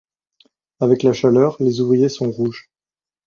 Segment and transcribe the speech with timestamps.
[0.79, 2.71] Avec la chaleur, les ouvriers sont rouges